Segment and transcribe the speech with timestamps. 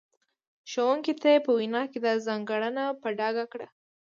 [0.71, 3.67] ښوونکو ته یې په وینا کې دا ځانګړنه په ډاګه کړه.